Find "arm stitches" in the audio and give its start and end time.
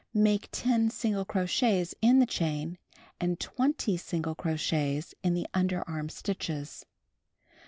5.87-6.87